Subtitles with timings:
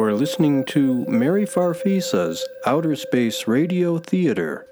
[0.00, 4.66] You are listening to Mary Farfisa's Outer Space Radio Theater.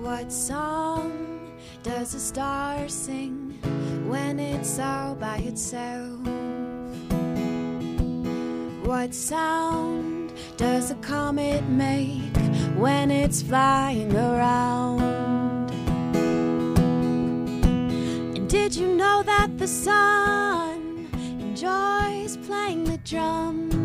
[0.00, 3.58] What song does a star sing
[4.06, 6.20] when it's all by itself?
[8.86, 12.36] What sound does a comet make
[12.76, 14.95] when it's flying around?
[18.76, 21.08] You know that the sun
[21.40, 23.75] enjoys playing the drums?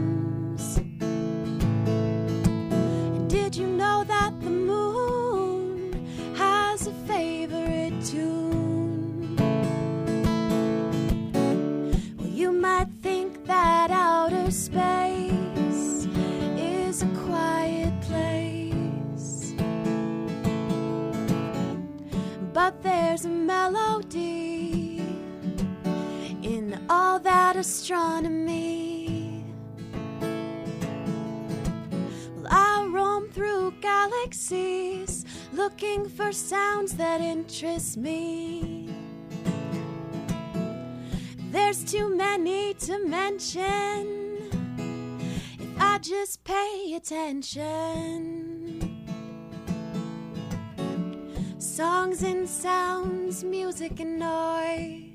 [27.61, 29.45] Astronomy.
[32.35, 38.89] Well, I roam through galaxies looking for sounds that interest me.
[41.51, 44.49] There's too many to mention
[45.59, 48.41] if I just pay attention.
[51.59, 55.11] Songs and sounds, music and noise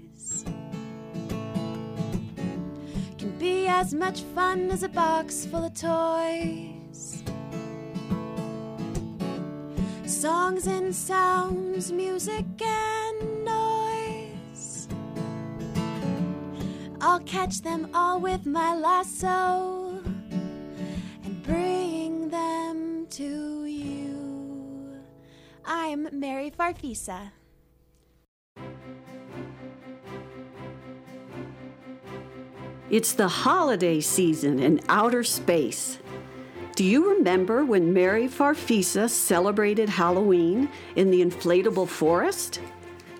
[3.46, 7.22] be as much fun as a box full of toys.
[10.04, 14.88] Songs and sounds, music and noise.
[17.00, 20.02] I'll catch them all with my lasso
[21.24, 24.98] and bring them to you.
[25.64, 27.20] I am Mary Farfisa.
[32.88, 35.98] It's the holiday season in outer space.
[36.76, 42.60] Do you remember when Mary Farfisa celebrated Halloween in the inflatable forest?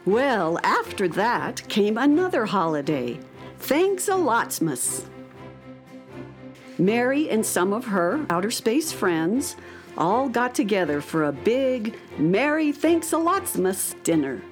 [0.05, 3.19] Well, after that came another holiday,
[3.59, 5.05] Thanks a Lotsmas.
[6.79, 9.57] Mary and some of her outer space friends
[9.97, 14.43] all got together for a big Merry Thanks a Lotsmas dinner.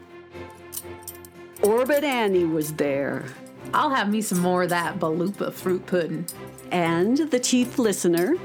[1.63, 3.27] Orbit Annie was there,
[3.73, 6.27] I'll have me some more of that Balupa fruit pudding.
[6.71, 8.37] and the chief listener,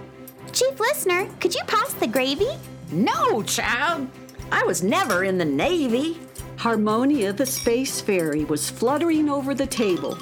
[0.52, 2.50] Chief listener, could you pass the gravy?
[2.92, 4.08] No, child.
[4.52, 6.20] I was never in the Navy.
[6.58, 10.18] Harmonia the space fairy was fluttering over the table,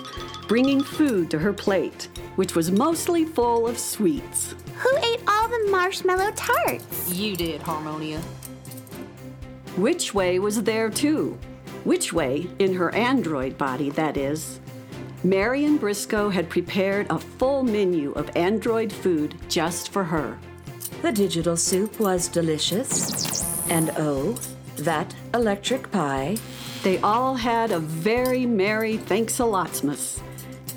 [0.50, 4.53] bringing food to her plate, which was mostly full of sweets.
[4.75, 7.09] Who ate all the marshmallow tarts?
[7.14, 8.22] You did, Harmonia.
[9.78, 11.38] Witchway was there too.
[11.85, 14.59] Witchway, in her android body, that is.
[15.28, 20.40] Marion Briscoe had prepared a full menu of android food just for her.
[21.02, 23.44] The digital soup was delicious.
[23.70, 24.40] And oh,
[24.78, 26.38] that electric pie.
[26.82, 30.22] They all had a very merry thanks a lotsmas,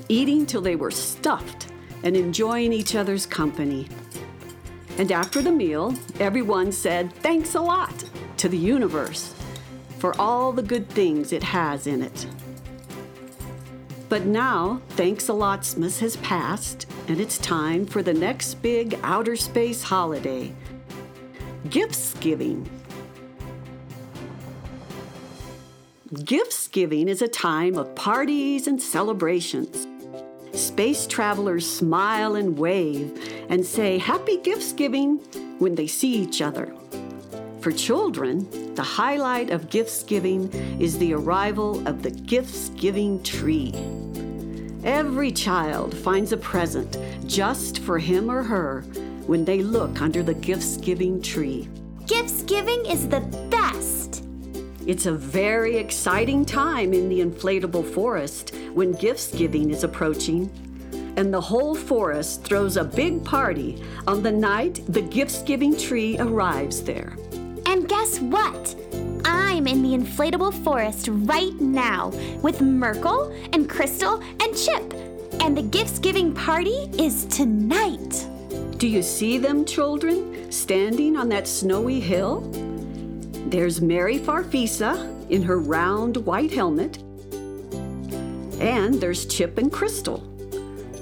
[0.08, 1.68] eating till they were stuffed
[2.02, 3.88] and enjoying each other's company.
[4.98, 8.04] And after the meal, everyone said thanks a lot
[8.38, 9.32] to the universe
[10.00, 12.26] for all the good things it has in it.
[14.10, 18.98] But now, thanks a lot, lotsmas has passed, and it's time for the next big
[19.04, 20.52] outer space holiday
[21.68, 22.68] gifts giving.
[26.24, 29.86] Gifts giving is a time of parties and celebrations.
[30.54, 35.18] Space travelers smile and wave and say happy gifts giving
[35.60, 36.74] when they see each other.
[37.60, 40.50] For children, the highlight of gifts giving
[40.80, 43.74] is the arrival of the gifts giving tree.
[44.84, 46.96] Every child finds a present
[47.26, 48.80] just for him or her
[49.26, 51.68] when they look under the gifts giving tree.
[52.06, 54.24] Gifts giving is the best.
[54.86, 60.50] It's a very exciting time in the inflatable forest when gifts giving is approaching.
[61.16, 66.16] And the whole forest throws a big party on the night the gifts giving tree
[66.18, 67.18] arrives there.
[67.66, 68.74] And guess what?
[69.50, 72.10] I'm in the inflatable forest right now
[72.40, 74.94] with Merkel and Crystal and Chip.
[75.42, 78.28] And the gifts giving party is tonight.
[78.76, 82.48] Do you see them, children, standing on that snowy hill?
[83.48, 86.98] There's Mary Farfisa in her round white helmet.
[88.60, 90.18] And there's Chip and Crystal.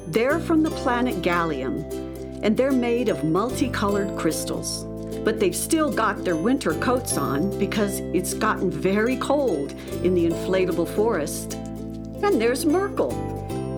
[0.06, 1.84] They're from the planet Gallium,
[2.42, 4.87] and they're made of multicolored crystals.
[5.28, 9.72] But they've still got their winter coats on because it's gotten very cold
[10.02, 11.52] in the inflatable forest.
[12.22, 13.12] And there's Merkel.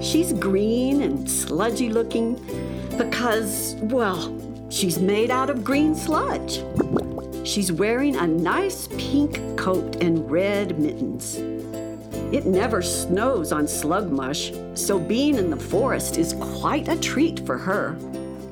[0.00, 2.36] She's green and sludgy looking
[2.96, 4.32] because, well,
[4.68, 6.62] she's made out of green sludge.
[7.44, 11.38] She's wearing a nice pink coat and red mittens.
[12.32, 17.58] It never snows on Slugmush, so being in the forest is quite a treat for
[17.58, 17.96] her.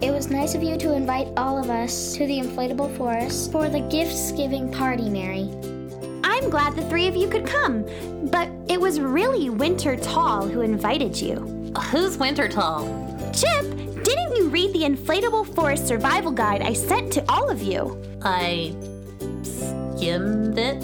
[0.01, 3.69] It was nice of you to invite all of us to the inflatable forest for
[3.69, 5.51] the gifts giving party, Mary.
[6.23, 7.85] I'm glad the three of you could come,
[8.31, 11.35] but it was really Winter Tall who invited you.
[11.91, 12.85] Who's Winter Tall?
[13.35, 13.63] Chip,
[14.05, 18.01] didn't you read the Inflatable Forest Survival Guide I sent to all of you?
[18.23, 18.77] I
[19.43, 20.77] skimmed it.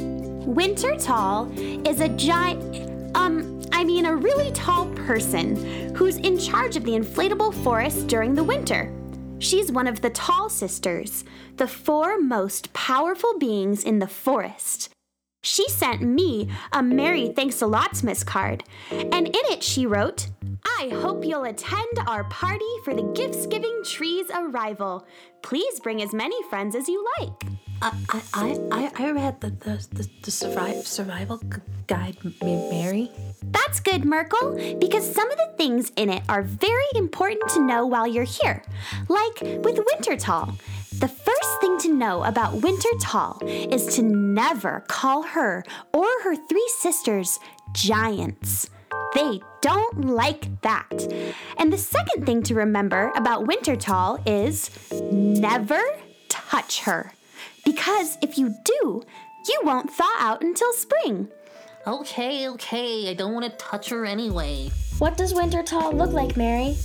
[0.45, 1.53] Winter Tall
[1.87, 6.93] is a giant, um, I mean, a really tall person who's in charge of the
[6.93, 8.93] inflatable forest during the winter.
[9.39, 11.25] She's one of the Tall Sisters,
[11.57, 14.94] the four most powerful beings in the forest.
[15.44, 20.29] She sent me a Merry Thanks a Lotsmas card, and in it she wrote,
[20.64, 25.06] I hope you'll attend our party for the Gifts Giving Tree's arrival.
[25.43, 27.44] Please bring as many friends as you like.
[27.82, 27.93] I
[28.32, 31.43] I I, I read the the the, the survive, survival
[31.87, 33.11] guide, Mary.
[33.43, 37.85] That's good, Merkel, because some of the things in it are very important to know
[37.85, 38.62] while you're here.
[39.08, 40.56] Like with Wintertall.
[41.00, 41.54] The first
[41.85, 47.39] to know about Winter Tall is to never call her or her three sisters
[47.75, 48.71] giants.
[49.15, 51.07] They don't like that.
[51.59, 54.71] And the second thing to remember about Winter Tall is
[55.13, 55.81] never
[56.31, 57.13] touch her.
[57.67, 59.03] Because if you do,
[59.47, 61.29] you won't thaw out until spring.
[61.87, 63.11] Okay, okay.
[63.11, 64.71] I don't want to touch her anyway.
[64.99, 66.77] What does Winter Tall look like, Mary?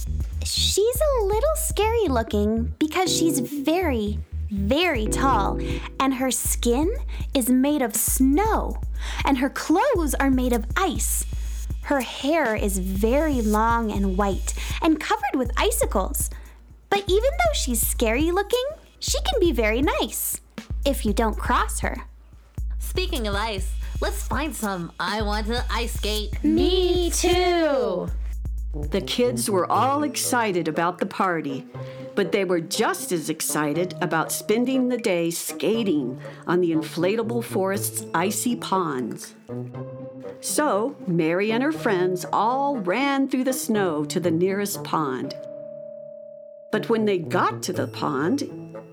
[0.43, 4.19] She's a little scary looking because she's very,
[4.49, 5.59] very tall,
[5.99, 6.93] and her skin
[7.33, 8.81] is made of snow,
[9.25, 11.25] and her clothes are made of ice.
[11.83, 16.29] Her hair is very long and white and covered with icicles.
[16.89, 18.65] But even though she's scary looking,
[18.99, 20.39] she can be very nice
[20.85, 22.05] if you don't cross her.
[22.79, 23.71] Speaking of ice,
[24.01, 24.91] let's find some.
[24.99, 26.43] I want to ice skate.
[26.43, 28.09] Me too.
[28.73, 31.65] The kids were all excited about the party,
[32.15, 38.05] but they were just as excited about spending the day skating on the inflatable forest's
[38.13, 39.35] icy ponds.
[40.41, 45.35] So, Mary and her friends all ran through the snow to the nearest pond.
[46.71, 48.43] But when they got to the pond,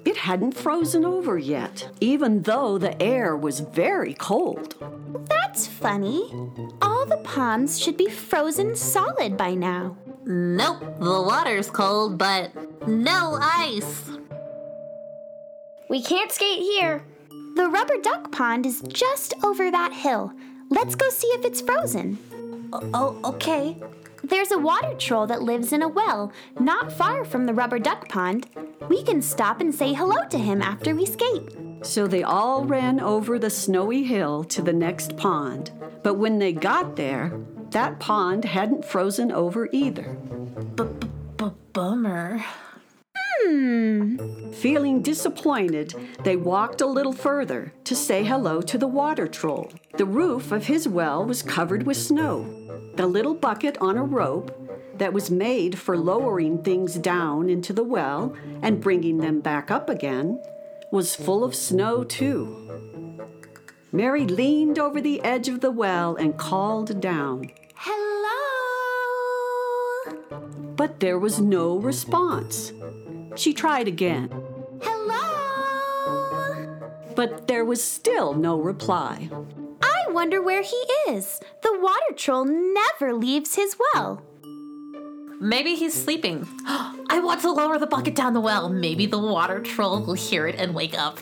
[0.05, 4.75] it hadn't frozen over yet, even though the air was very cold.
[5.29, 6.31] That's funny.
[6.81, 9.97] All the ponds should be frozen solid by now.
[10.29, 12.51] Nope, the water's cold, but
[12.89, 14.11] no ice.
[15.89, 17.05] We can't skate here.
[17.55, 20.33] The rubber duck pond is just over that hill.
[20.69, 22.19] Let's go see if it's frozen.
[22.73, 23.77] Oh, okay.
[24.25, 28.09] There's a water troll that lives in a well not far from the rubber duck
[28.09, 28.49] pond.
[28.89, 31.57] We can stop and say hello to him after we skate.
[31.83, 35.71] So they all ran over the snowy hill to the next pond.
[36.03, 37.33] But when they got there,
[37.71, 40.17] that pond hadn't frozen over either.
[41.73, 42.43] Bummer.
[43.15, 44.51] Hmm.
[44.53, 45.95] Feeling disappointed,
[46.25, 49.71] they walked a little further to say hello to the water troll.
[49.99, 52.91] The roof of his well was covered with snow.
[52.95, 54.59] The little bucket on a rope
[54.97, 59.91] that was made for lowering things down into the well and bringing them back up
[59.91, 60.41] again
[60.91, 62.96] was full of snow, too.
[63.93, 68.33] Mary leaned over the edge of the well and called down, Hello?
[70.77, 72.73] but there was no response.
[73.37, 74.31] She tried again,
[74.83, 75.17] Hello?
[77.15, 79.31] but there was still no reply.
[79.83, 80.77] I wonder where he
[81.09, 81.41] is.
[81.63, 84.23] The water troll never leaves his well.
[85.41, 86.47] Maybe he's sleeping.
[86.67, 88.69] I want to lower the bucket down the well.
[88.69, 91.19] Maybe the water troll will hear it and wake up.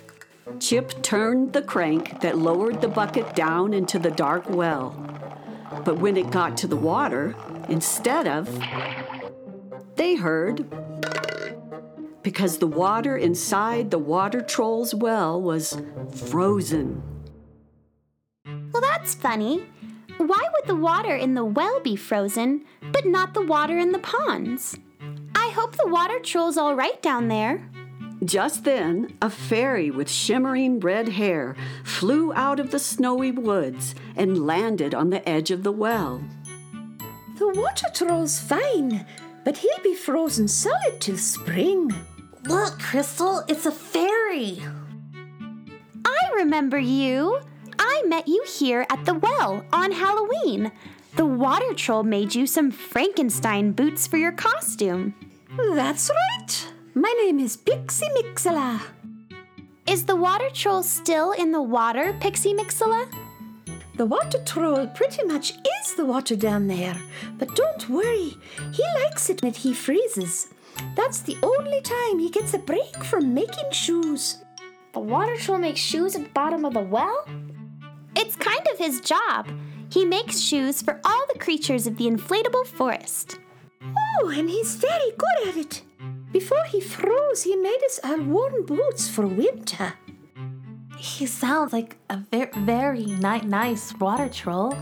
[0.61, 4.91] Chip turned the crank that lowered the bucket down into the dark well.
[5.85, 7.35] But when it got to the water,
[7.69, 8.49] instead of,
[9.97, 10.69] they heard
[12.23, 15.81] because the water inside the water troll's well was
[16.15, 17.03] frozen.
[18.45, 19.67] Well, that's funny.
[20.17, 23.99] Why would the water in the well be frozen, but not the water in the
[23.99, 24.77] ponds?
[25.35, 27.69] I hope the water troll's all right down there.
[28.23, 34.47] Just then, a fairy with shimmering red hair flew out of the snowy woods and
[34.47, 36.23] landed on the edge of the well.
[37.39, 39.05] The water troll's fine,
[39.45, 41.93] but he'll be frozen solid till spring.
[42.45, 44.63] Look, Crystal, it's a fairy.
[46.05, 47.41] I remember you.
[47.79, 50.71] I met you here at the well on Halloween.
[51.17, 55.15] The water troll made you some Frankenstein boots for your costume.
[55.75, 56.74] That's right.
[56.97, 58.81] My name is Pixie Mixela.
[59.85, 63.13] Is the water troll still in the water, Pixie Mixela?
[63.97, 66.97] The water troll pretty much is the water down there.
[67.37, 68.37] But don't worry,
[68.71, 70.55] he likes it when he freezes.
[70.95, 74.45] That's the only time he gets a break from making shoes.
[74.93, 77.27] The water troll makes shoes at the bottom of the well?
[78.15, 79.51] It's kind of his job.
[79.91, 83.41] He makes shoes for all the creatures of the inflatable forest.
[83.83, 85.83] Oh, and he's very good at it.
[86.35, 89.95] Before he froze, he made us our warm boots for winter.
[90.99, 94.77] He sounds like a very, very ni- nice water troll.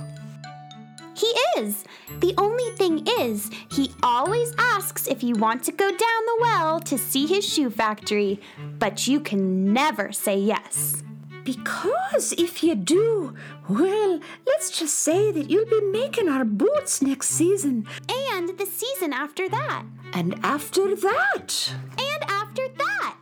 [1.14, 1.26] He
[1.58, 1.84] is.
[2.20, 6.80] The only thing is, he always asks if you want to go down the well
[6.80, 8.40] to see his shoe factory,
[8.78, 11.02] but you can never say yes.
[11.44, 13.34] Because if you do,
[13.68, 17.86] well, let's just say that you'll be making our boots next season.
[18.08, 19.84] And the season after that.
[20.12, 21.74] And after that.
[21.98, 23.16] And after that.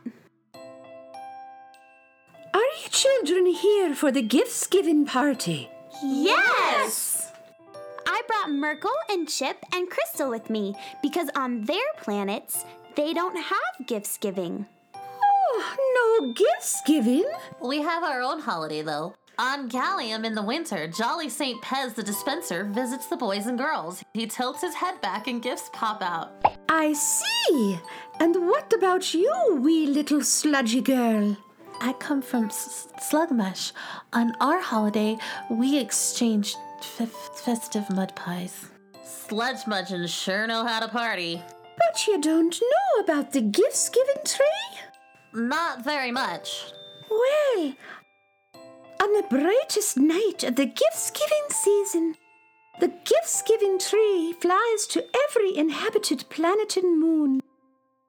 [2.53, 5.69] Are you children here for the gifts giving party?
[6.03, 7.31] Yes!
[8.05, 13.37] I brought Merkel and Chip and Crystal with me because on their planets, they don't
[13.37, 14.67] have gifts giving.
[15.53, 17.25] Oh, no gifts giving?
[17.61, 19.13] We have our own holiday, though.
[19.37, 21.61] On Gallium in the winter, Jolly St.
[21.61, 24.03] Pez the dispenser visits the boys and girls.
[24.13, 26.31] He tilts his head back and gifts pop out.
[26.69, 27.79] I see.
[28.19, 31.35] And what about you, wee little sludgy girl?
[31.81, 33.71] I come from S- Slugmush.
[34.13, 35.17] On our holiday,
[35.49, 37.09] we exchange f-
[37.43, 38.67] festive mud pies.
[39.03, 41.41] Sludge Mudgeons sure know how to party.
[41.77, 44.79] But you don't know about the gifts giving tree?
[45.33, 46.73] Not very much.
[47.09, 47.73] Well,
[49.01, 52.15] on the brightest night of the gifts giving season,
[52.79, 57.41] the gifts giving tree flies to every inhabited planet and moon.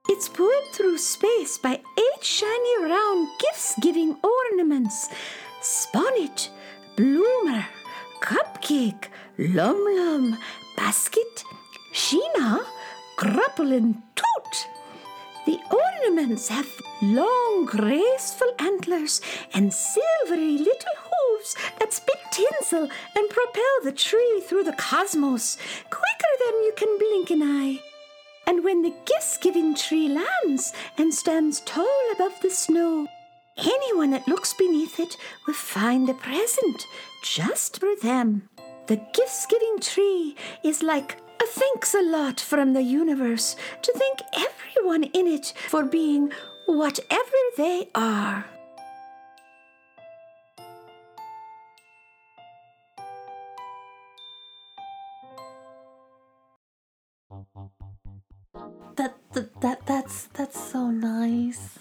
[0.09, 5.09] It's pulled through space by eight shiny round gifts giving ornaments
[5.61, 6.49] Sponnet,
[6.97, 7.65] Bloomer,
[8.21, 9.07] Cupcake,
[9.39, 10.39] Lum Lum,
[10.77, 11.45] Basket,
[11.95, 12.65] Sheena,
[13.17, 14.32] Grapple, and Toot.
[15.45, 16.69] The ornaments have
[17.01, 19.21] long, graceful antlers
[19.53, 25.57] and silvery little hooves that spit tinsel and propel the tree through the cosmos
[25.91, 27.81] quicker than you can blink an eye.
[28.47, 33.09] And when the gifts giving tree lands and stands tall above the snow,
[33.57, 36.87] anyone that looks beneath it will find a present
[37.25, 38.49] just for them.
[38.87, 45.05] The gift giving tree is like thanks a lot from the universe to thank everyone
[45.05, 46.33] in it for being
[46.67, 48.47] whatever they are.
[58.97, 61.79] That, that, that that's that's so nice.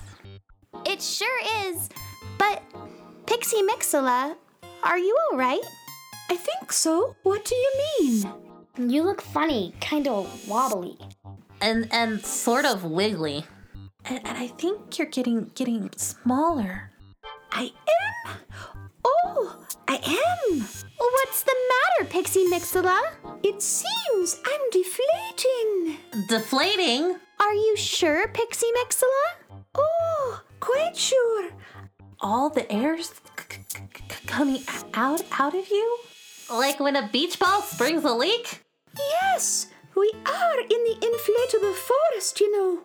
[0.86, 1.90] It sure is.
[2.38, 2.64] But,
[3.26, 4.36] Pixie Mixela,
[4.84, 5.62] are you all right?
[6.30, 7.16] I think so.
[7.24, 8.41] What do you mean?
[8.90, 10.98] You look funny, kind of wobbly.
[11.62, 13.46] And and sort of wiggly.
[14.06, 16.92] And, and I think you're getting getting smaller.
[17.52, 17.72] I
[18.26, 18.38] am?
[19.06, 20.60] Oh, I am.
[20.98, 23.00] What's the matter, Pixie Mixela?
[23.44, 25.98] It seems I'm deflating.
[26.28, 27.16] Deflating?
[27.40, 29.66] Are you sure, Pixie Mixela?
[29.76, 31.50] Oh, quite sure.
[32.22, 33.16] All the air's c-
[33.50, 33.62] c-
[34.10, 35.98] c- coming out out of you?
[36.52, 38.61] Like when a beach ball springs a leak?
[39.42, 42.84] Yes, we are in the inflatable forest, you know.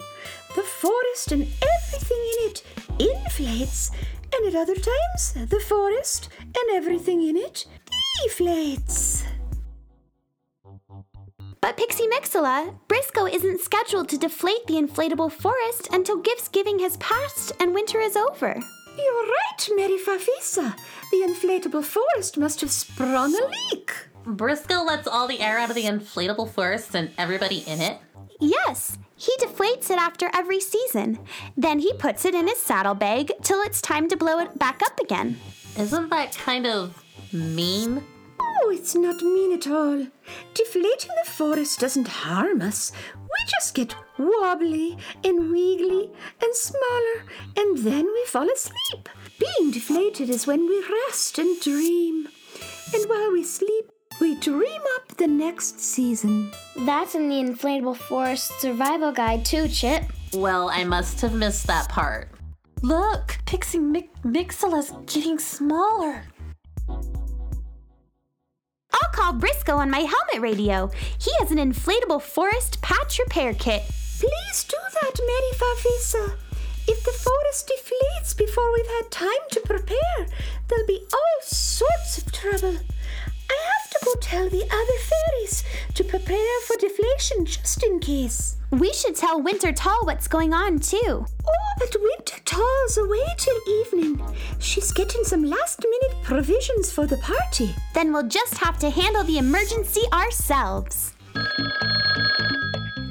[0.55, 2.63] The forest and everything in it
[2.99, 3.91] inflates,
[4.33, 7.67] and at other times, the forest and everything in it
[8.25, 9.23] deflates.
[11.61, 16.97] But Pixie Mixela, Briscoe isn't scheduled to deflate the inflatable forest until gifts giving has
[16.97, 18.55] passed and winter is over.
[18.97, 20.75] You're right, Mary Farfisa.
[21.11, 23.93] The inflatable forest must have sprung a leak.
[24.27, 27.99] Briscoe lets all the air out of the inflatable forest and everybody in it.
[28.41, 31.21] Yes, he deflates it after every season.
[31.57, 34.99] Then he puts it in his saddlebag till it's time to blow it back up
[35.01, 35.39] again.
[35.79, 37.03] Isn't that kind of
[37.33, 38.03] mean?
[38.41, 40.07] Oh, it's not mean at all.
[40.55, 42.93] Deflating the forest doesn't harm us.
[43.15, 46.11] We just get wobbly and wiggly
[46.43, 47.25] and smaller,
[47.57, 49.09] and then we fall asleep.
[49.39, 52.29] Being deflated is when we rest and dream.
[52.95, 56.51] And while we sleep, we dream up the next season.
[56.81, 60.05] That's in the Inflatable Forest Survival Guide, too, Chip.
[60.35, 62.31] Well, I must have missed that part.
[62.83, 66.25] Look, Pixie Mi- Mixela's getting smaller.
[66.89, 67.03] I'll
[69.13, 70.91] call Briscoe on my helmet radio.
[71.19, 73.83] He has an inflatable forest patch repair kit.
[74.19, 76.37] Please do that, Mary Farfisa.
[76.89, 80.27] If the forest deflates before we've had time to prepare,
[80.69, 82.79] there'll be all sorts of trouble.
[83.51, 88.57] I have to go tell the other fairies to prepare for deflation just in case.
[88.71, 91.25] We should tell Winter Tall what's going on too.
[91.47, 94.21] Oh, but Winter Tall's away till evening.
[94.59, 97.75] She's getting some last minute provisions for the party.
[97.95, 101.15] Then we'll just have to handle the emergency ourselves.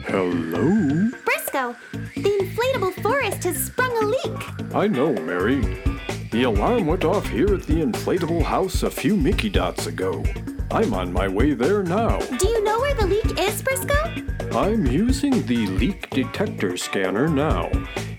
[0.07, 1.09] Hello?
[1.23, 1.75] Briscoe,
[2.15, 4.75] the inflatable forest has sprung a leak.
[4.75, 5.61] I know, Mary.
[6.31, 10.23] The alarm went off here at the inflatable house a few Mickey dots ago.
[10.71, 12.19] I'm on my way there now.
[12.19, 14.57] Do you know where the leak is, Briscoe?
[14.57, 17.69] I'm using the leak detector scanner now.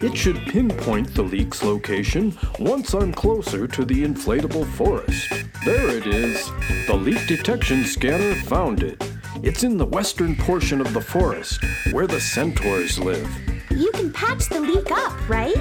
[0.01, 5.29] It should pinpoint the leak's location once I'm closer to the inflatable forest.
[5.65, 6.51] There it is.
[6.87, 9.03] The leak detection scanner found it.
[9.43, 13.29] It's in the western portion of the forest, where the centaurs live.
[13.71, 15.57] You can patch the leak up, right?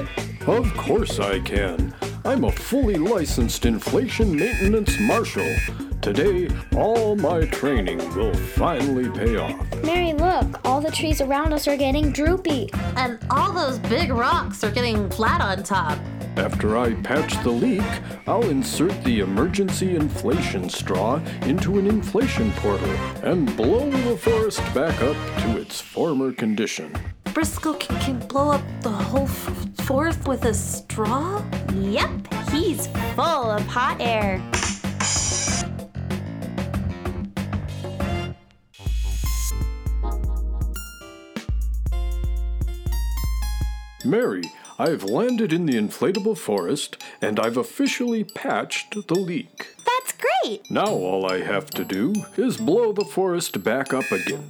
[0.48, 1.94] Of course I can.
[2.24, 5.56] I'm a fully licensed inflation maintenance marshal.
[6.06, 6.48] Today,
[6.78, 9.84] all my training will finally pay off.
[9.84, 12.70] Mary, look, all the trees around us are getting droopy.
[12.96, 15.98] And all those big rocks are getting flat on top.
[16.38, 17.82] After I patch the leak,
[18.28, 22.92] I'll insert the emergency inflation straw into an inflation portal
[23.24, 26.96] and blow the forest back up to its former condition.
[27.34, 31.44] Briscoe c- can blow up the whole f- forest with a straw?
[31.74, 34.40] Yep, he's full of hot air.
[44.06, 44.44] Mary,
[44.78, 49.76] I've landed in the inflatable forest and I've officially patched the leak.
[49.86, 50.70] That's great.
[50.70, 54.50] Now all I have to do is blow the forest back up again.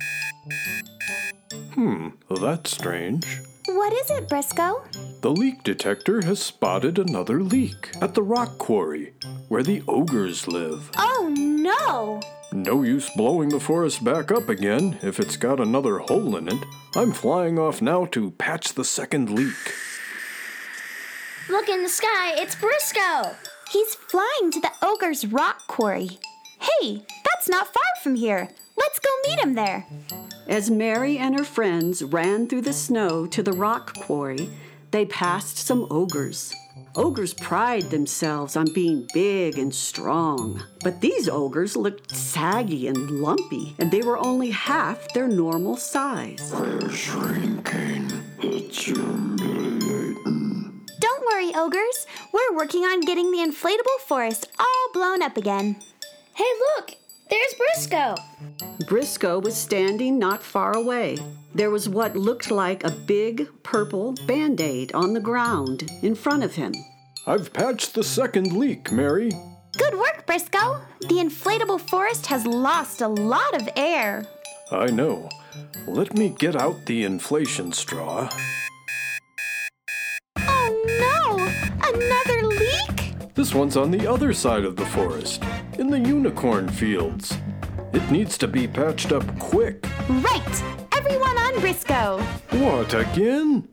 [1.73, 2.09] Hmm,
[2.41, 3.41] that's strange.
[3.67, 4.83] What is it, Briscoe?
[5.21, 9.13] The leak detector has spotted another leak at the rock quarry,
[9.47, 10.91] where the ogres live.
[10.97, 12.21] Oh no!
[12.55, 16.63] No use blowing the forest back up again if it's got another hole in it.
[16.95, 19.73] I'm flying off now to patch the second leak.
[21.49, 23.35] Look in the sky, it's Briscoe.
[23.69, 26.17] He's flying to the ogre's rock quarry.
[26.61, 28.47] Hey, that's not far from here.
[28.77, 29.85] Let's go meet him there.
[30.47, 34.49] As Mary and her friends ran through the snow to the rock quarry,
[34.91, 36.53] they passed some ogres.
[36.97, 40.63] Ogres pride themselves on being big and strong.
[40.81, 46.51] But these ogres looked saggy and lumpy, and they were only half their normal size.
[46.51, 48.09] They're shrinking.
[48.39, 50.85] It's humiliating.
[51.01, 52.07] Don't worry, ogres.
[52.31, 55.75] We're working on getting the inflatable forest all blown up again.
[56.33, 56.95] Hey, look,
[57.35, 58.15] there's Briscoe.
[58.87, 61.17] Briscoe was standing not far away.
[61.53, 66.43] There was what looked like a big purple band aid on the ground in front
[66.43, 66.73] of him.
[67.27, 69.31] I've patched the second leak, Mary.
[69.77, 70.81] Good work, Briscoe.
[71.01, 74.25] The inflatable forest has lost a lot of air.
[74.71, 75.29] I know.
[75.87, 78.29] Let me get out the inflation straw.
[80.37, 80.69] Oh
[81.03, 81.37] no!
[81.83, 82.24] Another leak?
[83.35, 85.43] This one's on the other side of the forest,
[85.77, 87.37] in the unicorn fields.
[87.91, 89.85] It needs to be patched up quick.
[90.07, 90.63] Right!
[90.95, 92.21] Everyone on Briscoe!
[92.51, 93.67] What, again?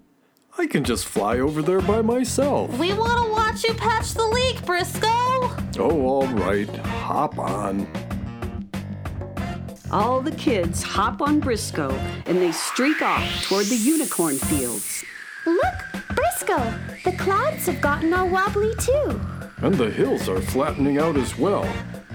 [0.58, 2.76] I can just fly over there by myself.
[2.76, 5.06] We want to watch you patch the leak, Briscoe.
[5.78, 6.68] Oh, all right.
[6.68, 7.86] Hop on.
[9.92, 11.94] All the kids hop on Briscoe
[12.26, 15.04] and they streak off toward the unicorn fields.
[15.46, 15.74] Look,
[16.16, 16.74] Briscoe!
[17.04, 19.20] The clouds have gotten all wobbly too.
[19.62, 21.64] And the hills are flattening out as well.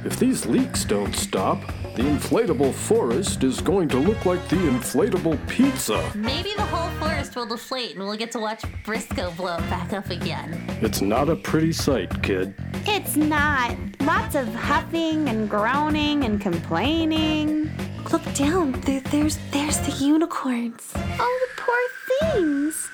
[0.04, 1.62] If these leaks don't stop,
[1.96, 6.12] the inflatable forest is going to look like the inflatable pizza.
[6.14, 9.94] Maybe the whole forest will deflate and we'll get to watch Briscoe blow it back
[9.94, 10.62] up again.
[10.82, 12.54] It's not a pretty sight, kid.
[12.86, 13.78] It's not.
[14.02, 17.72] Lots of huffing and groaning and complaining.
[18.12, 18.74] Look down.
[18.82, 20.92] There, there's there's the unicorns.
[20.96, 22.90] Oh, the poor things.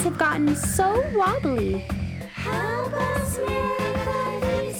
[0.00, 1.80] Their have gotten so wobbly.
[2.32, 4.74] Help us, Mary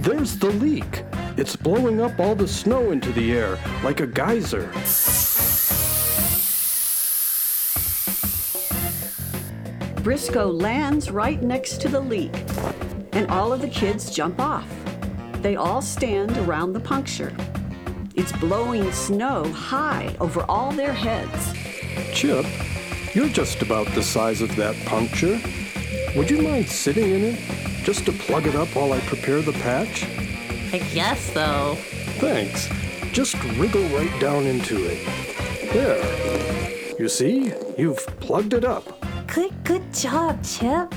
[0.00, 1.04] There's the leak.
[1.36, 4.72] It's blowing up all the snow into the air like a geyser.
[10.02, 12.34] Briscoe lands right next to the leak,
[13.12, 14.68] and all of the kids jump off.
[15.42, 17.32] They all stand around the puncture.
[18.16, 21.52] It's blowing snow high over all their heads.
[22.12, 22.46] Chip,
[23.14, 25.40] you're just about the size of that puncture.
[26.16, 27.40] Would you mind sitting in it
[27.84, 30.04] just to plug it up while I prepare the patch?
[30.72, 31.76] I guess so.
[32.18, 32.68] Thanks.
[33.12, 35.04] Just wriggle right down into it.
[35.72, 36.98] There.
[36.98, 37.52] You see?
[37.76, 38.84] You've plugged it up.
[39.26, 40.94] Good, good job, Chip.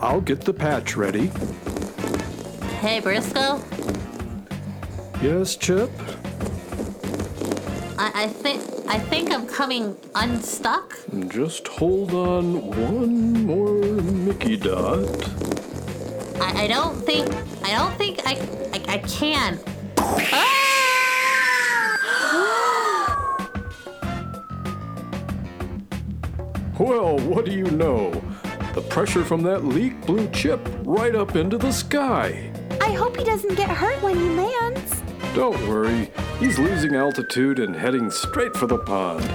[0.00, 1.30] I'll get the patch ready.
[2.80, 3.62] Hey, Briscoe.
[5.20, 5.90] Yes, Chip?
[7.98, 10.98] I, I think I think I'm coming unstuck.
[11.28, 15.06] Just hold on one more Mickey dot.
[16.40, 17.28] I, I don't think
[17.64, 18.32] I don't think I
[18.72, 19.58] I, I can.
[19.98, 20.58] Ah!
[26.78, 28.10] Well, what do you know?
[28.74, 32.50] The pressure from that leak blew Chip right up into the sky.
[32.80, 35.02] I hope he doesn't get hurt when he lands.
[35.34, 36.10] Don't worry,
[36.42, 39.24] he's losing altitude and heading straight for the pond.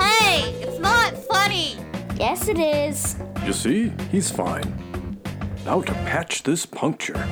[0.00, 1.76] Hey, it's not funny.
[2.16, 3.16] Yes, it is.
[3.44, 5.18] You see, he's fine.
[5.64, 7.26] Now to patch this puncture.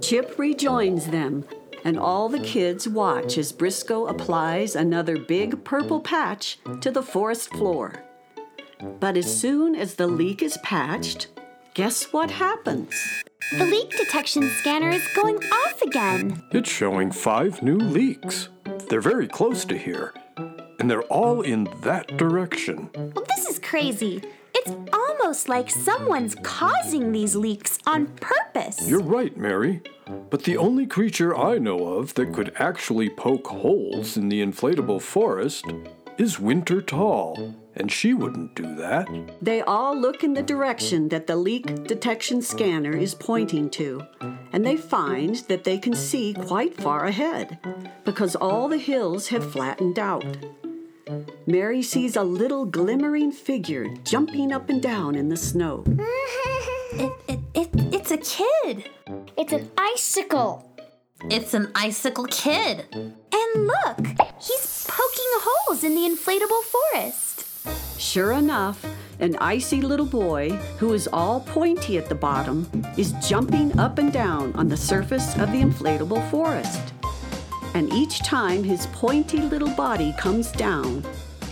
[0.00, 1.44] Chip rejoins them,
[1.84, 7.50] and all the kids watch as Briscoe applies another big purple patch to the forest
[7.50, 8.04] floor.
[9.00, 11.28] But as soon as the leak is patched,
[11.74, 12.94] guess what happens?
[13.52, 16.42] The leak detection scanner is going off again.
[16.50, 18.48] It's showing five new leaks.
[18.88, 20.12] They're very close to here,
[20.80, 22.90] and they're all in that direction.
[22.94, 24.20] Well, this is crazy.
[24.52, 28.88] It's almost like someone's causing these leaks on purpose.
[28.88, 29.80] You're right, Mary.
[30.28, 35.02] But the only creature I know of that could actually poke holes in the inflatable
[35.02, 35.66] forest
[36.18, 39.08] is Winter Tall, and she wouldn't do that.
[39.42, 44.02] They all look in the direction that the leak detection scanner is pointing to,
[44.52, 47.58] and they find that they can see quite far ahead
[48.04, 50.24] because all the hills have flattened out.
[51.46, 55.84] Mary sees a little glimmering figure jumping up and down in the snow.
[56.98, 58.88] It, it, it, it's a kid.
[59.36, 60.66] It's an icicle.
[61.28, 62.86] It's an icicle kid.
[62.90, 64.06] And look,
[64.40, 64.75] he's poking
[65.66, 67.44] holes in the inflatable forest.
[67.98, 68.84] Sure enough,
[69.20, 74.12] an icy little boy who is all pointy at the bottom is jumping up and
[74.12, 76.92] down on the surface of the inflatable forest.
[77.74, 81.04] And each time his pointy little body comes down,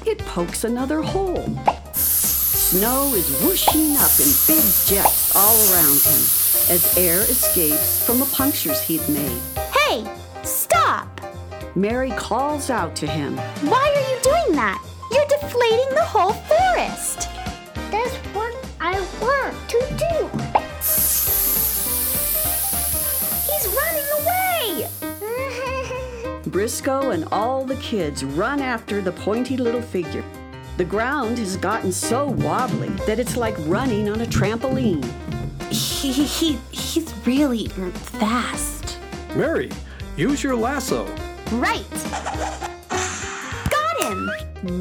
[0.07, 1.49] it pokes another hole.
[1.93, 6.23] Snow is whooshing up in big jets all around him
[6.71, 9.41] as air escapes from the punctures he'd made.
[9.73, 10.24] Hey!
[11.77, 13.37] Mary calls out to him.
[13.37, 14.81] Why are you doing that?
[15.11, 17.29] You're deflating the whole forest.
[17.91, 20.29] That's what I want to do.
[23.51, 24.89] He's running away.
[26.47, 30.25] Briscoe and all the kids run after the pointy little figure.
[30.77, 35.05] The ground has gotten so wobbly that it's like running on a trampoline.
[35.73, 38.99] He, he, he's really fast.
[39.35, 39.73] Mary,
[40.17, 41.05] use your lasso.
[41.61, 41.85] Right.
[43.71, 44.31] Got him.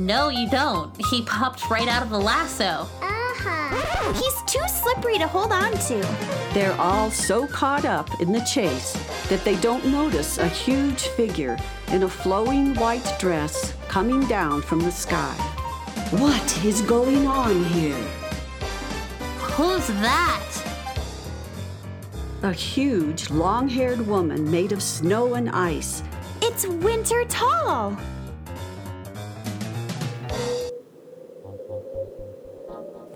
[0.06, 0.92] No, you don't.
[1.10, 2.88] He popped right out of the lasso.
[3.02, 4.14] Uh-huh.
[4.14, 6.00] He's too slippery to hold on to.
[6.54, 8.94] They're all so caught up in the chase
[9.30, 11.58] that they don't notice a huge figure
[11.90, 15.34] in a flowing white dress coming down from the sky.
[16.12, 18.04] What is going on here?
[19.56, 20.40] Who's that?
[22.42, 26.04] A huge, long haired woman made of snow and ice.
[26.46, 27.92] It's Winter Tall.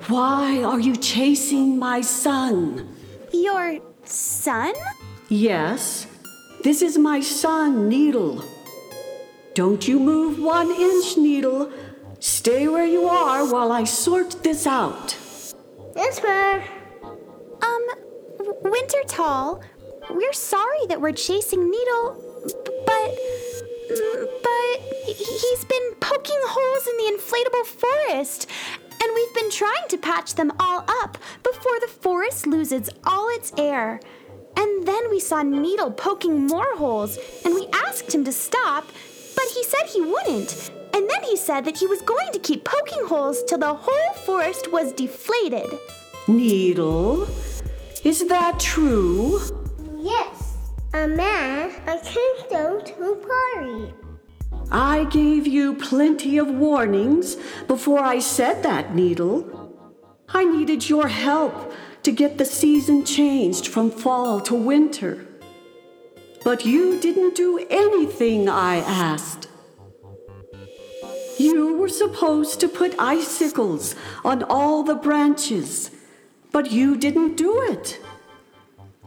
[0.08, 2.88] Why are you chasing my son?
[3.34, 4.74] Your son?
[5.28, 6.08] Yes,
[6.63, 8.46] this is my son, Needle.
[9.56, 11.70] Don't you move one inch, Needle.
[12.20, 15.18] Stay where you are while I sort this out.
[15.98, 16.63] Yes, ma'am.
[17.62, 17.88] Um,
[18.63, 19.62] Winter Tall,
[20.12, 22.24] we're sorry that we're chasing Needle,
[22.89, 23.08] but.
[24.47, 28.47] But he- he's been poking holes in the inflatable forest,
[29.02, 33.54] and we've been trying to patch them all up before the forest loses all its
[33.58, 34.02] air.
[34.58, 38.86] And then we saw Needle poking more holes, and we asked him to stop,
[39.36, 40.71] but he said he wouldn't.
[40.93, 44.13] And then he said that he was going to keep poking holes till the whole
[44.26, 45.69] forest was deflated.
[46.28, 47.28] Needle,
[48.04, 49.39] is that true?
[50.98, 53.94] A man, a kingdom to party.
[54.72, 59.78] I gave you plenty of warnings before I said that, Needle.
[60.30, 65.24] I needed your help to get the season changed from fall to winter.
[66.44, 69.50] But you didn't do anything I asked.
[71.38, 73.94] You were supposed to put icicles
[74.26, 75.92] on all the branches,
[76.52, 78.00] but you didn't do it.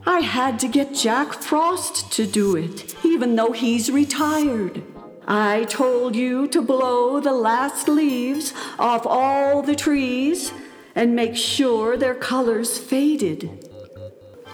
[0.06, 4.82] I had to get Jack Frost to do it, even though he's retired.
[5.28, 10.52] I told you to blow the last leaves off all the trees
[10.94, 13.68] and make sure their colors faded.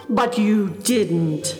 [0.08, 1.58] But you didn't.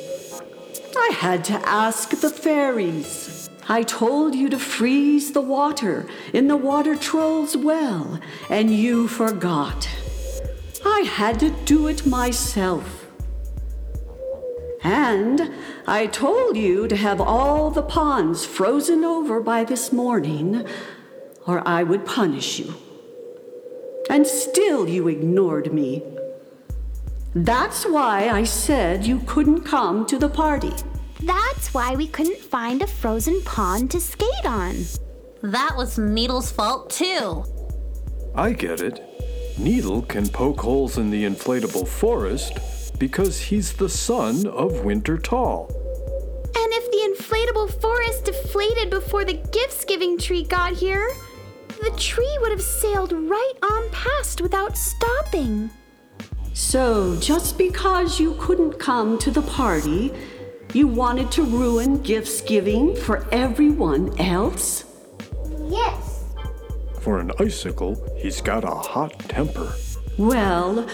[0.96, 3.48] I had to ask the fairies.
[3.68, 8.20] I told you to freeze the water in the water troll's well,
[8.50, 9.88] and you forgot.
[10.84, 13.05] I had to do it myself.
[14.82, 15.52] And
[15.86, 20.66] I told you to have all the ponds frozen over by this morning,
[21.46, 22.74] or I would punish you.
[24.08, 26.02] And still you ignored me.
[27.34, 30.72] That's why I said you couldn't come to the party.
[31.20, 34.76] That's why we couldn't find a frozen pond to skate on.
[35.42, 37.44] That was Needle's fault, too.
[38.34, 39.02] I get it.
[39.58, 42.58] Needle can poke holes in the inflatable forest
[42.98, 45.68] because he's the son of Winter Tall.
[46.56, 51.10] And if the inflatable forest deflated before the gifts giving tree got here,
[51.82, 55.70] the tree would have sailed right on past without stopping.
[56.54, 60.12] So, just because you couldn't come to the party,
[60.72, 64.84] you wanted to ruin gifts giving for everyone else?
[65.68, 66.24] Yes.
[67.00, 69.74] For an icicle, he's got a hot temper.
[70.18, 70.88] Well,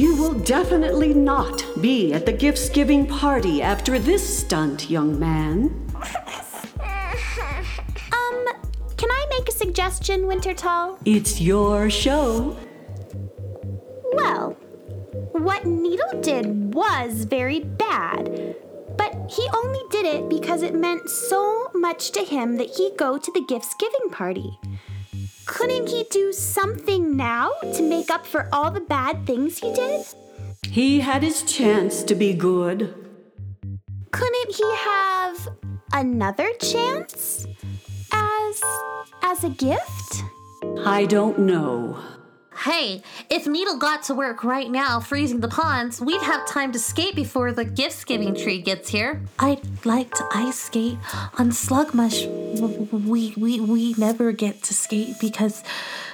[0.00, 5.86] you will definitely not be at the gifts giving party after this stunt, young man.
[8.12, 8.46] Um,
[8.96, 10.98] can I make a suggestion, Wintertall?
[11.04, 12.56] It's your show.
[14.14, 14.52] Well,
[15.32, 18.56] what Needle did was very bad.
[18.96, 23.18] But he only did it because it meant so much to him that he go
[23.18, 24.58] to the gifts giving party.
[25.50, 30.06] Couldn't he do something now to make up for all the bad things he did?
[30.62, 32.94] He had his chance to be good.
[34.12, 35.48] Couldn't he have
[35.92, 37.48] another chance?
[38.12, 38.62] As
[39.22, 40.22] as a gift?
[40.84, 41.98] I don't know.
[42.64, 46.78] Hey, if Needle got to work right now freezing the ponds, we'd have time to
[46.78, 49.22] skate before the gift giving tree gets here.
[49.38, 50.98] I'd like to ice skate
[51.38, 52.26] on Slugmush.
[52.92, 55.64] We, we, we never get to skate because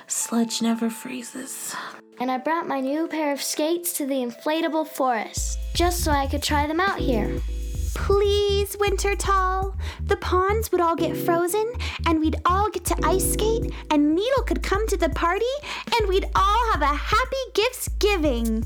[0.06, 1.74] sludge never freezes.
[2.20, 6.28] And I brought my new pair of skates to the inflatable forest just so I
[6.28, 7.40] could try them out here.
[7.96, 9.74] Please, Wintertall.
[10.04, 11.72] The ponds would all get frozen,
[12.06, 15.54] and we'd all get to ice skate, and Needle could come to the party,
[15.98, 18.64] and we'd all have a happy gifts giving.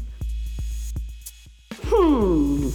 [1.84, 2.70] Hmm.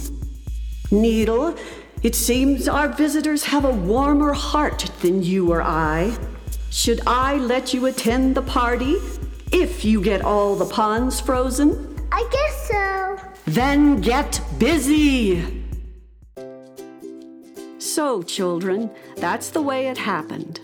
[0.90, 1.54] Needle,
[2.02, 6.16] it seems our visitors have a warmer heart than you or I.
[6.70, 8.96] Should I let you attend the party
[9.52, 11.96] if you get all the ponds frozen?
[12.10, 13.18] I guess so.
[13.44, 15.65] Then get busy!
[17.78, 20.60] So, children, that's the way it happened.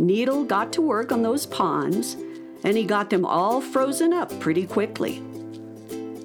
[0.00, 2.16] Needle got to work on those ponds,
[2.64, 5.22] and he got them all frozen up pretty quickly.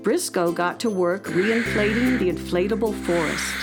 [0.01, 3.55] Briscoe got to work reinflating the inflatable forest.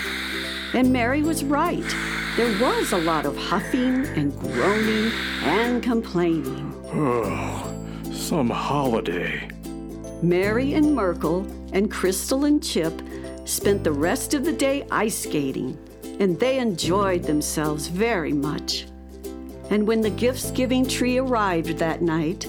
[0.73, 1.87] And Mary was right.
[2.35, 5.11] There was a lot of huffing and groaning
[5.43, 6.73] and complaining.
[6.93, 7.73] Oh,
[8.11, 9.47] some holiday.
[10.21, 13.01] Mary and Merkel and Crystal and Chip
[13.45, 15.77] spent the rest of the day ice skating,
[16.19, 18.85] and they enjoyed themselves very much.
[19.69, 22.47] And when the gifts giving tree arrived that night,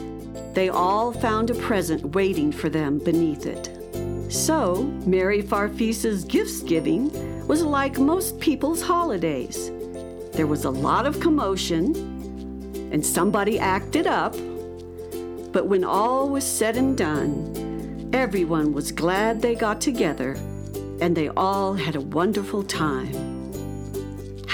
[0.53, 3.71] they all found a present waiting for them beneath it.
[4.33, 7.11] So, Mary Farfisa's gifts giving
[7.47, 9.71] was like most people's holidays.
[10.33, 11.95] There was a lot of commotion,
[12.93, 14.33] and somebody acted up.
[15.53, 20.33] But when all was said and done, everyone was glad they got together,
[21.01, 23.34] and they all had a wonderful time.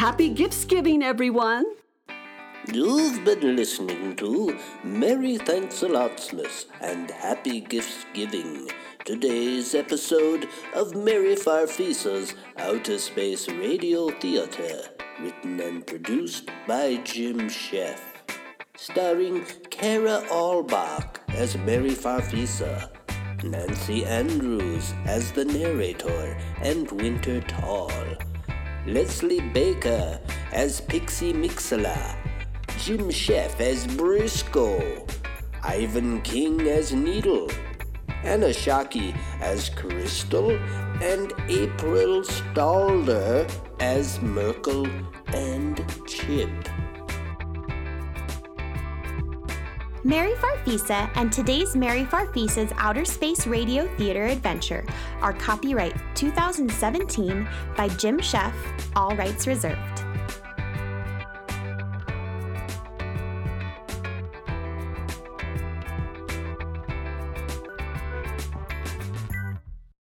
[0.00, 1.66] Happy gifts giving, everyone!
[2.72, 8.70] You've been listening to Merry Thanks a Lotsmas and Happy Gifts Giving.
[9.04, 14.88] Today's episode of Mary Farfisa's Outer Space Radio Theater,
[15.20, 18.00] written and produced by Jim Sheff.
[18.78, 22.88] Starring Kara Albach as Mary Farfisa,
[23.44, 27.92] Nancy Andrews as the narrator and Winter Tall,
[28.86, 30.18] Leslie Baker
[30.52, 32.16] as Pixie Mixela,
[32.78, 35.06] Jim Sheff as Briscoe,
[35.62, 37.50] Ivan King as Needle,
[38.24, 40.52] Anna Shockey as Crystal,
[41.02, 44.86] and April Stalder as Merkel
[45.28, 46.50] and Chip.
[50.02, 54.86] Mary Farfisa and today's Mary Farfisa's Outer Space Radio Theater Adventure
[55.20, 58.54] are copyright 2017 by Jim Sheff,
[58.96, 59.99] all rights reserved.